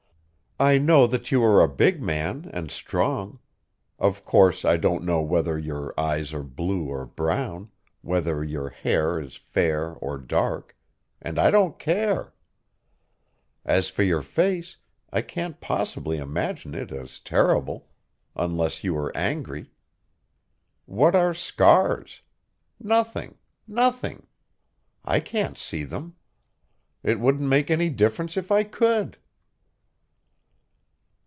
I 0.59 0.77
know 0.77 1.07
that 1.07 1.31
you 1.31 1.43
are 1.43 1.59
a 1.63 1.67
big 1.67 2.03
man 2.03 2.47
and 2.53 2.69
strong. 2.69 3.39
Of 3.97 4.23
course 4.23 4.63
I 4.63 4.77
don't 4.77 5.03
know 5.03 5.19
whether 5.23 5.57
your 5.57 5.91
eyes 5.99 6.35
are 6.35 6.43
blue 6.43 6.85
or 6.85 7.07
brown, 7.07 7.71
whether 8.01 8.43
your 8.43 8.69
hair 8.69 9.19
is 9.19 9.35
fair 9.37 9.93
or 9.93 10.19
dark 10.19 10.77
and 11.19 11.39
I 11.39 11.49
don't 11.49 11.79
care. 11.79 12.35
As 13.65 13.89
for 13.89 14.03
your 14.03 14.21
face 14.21 14.77
I 15.11 15.23
can't 15.23 15.59
possibly 15.61 16.17
imagine 16.19 16.75
it 16.75 16.91
as 16.91 17.19
terrible, 17.19 17.89
unless 18.35 18.83
you 18.83 18.93
were 18.93 19.17
angry. 19.17 19.71
What 20.85 21.15
are 21.15 21.33
scars? 21.33 22.21
Nothing, 22.79 23.39
nothing. 23.67 24.27
I 25.03 25.21
can't 25.21 25.57
see 25.57 25.85
them. 25.85 26.17
It 27.01 27.19
wouldn't 27.19 27.49
make 27.49 27.71
any 27.71 27.89
difference 27.89 28.37
if 28.37 28.51
I 28.51 28.63
could." 28.63 29.17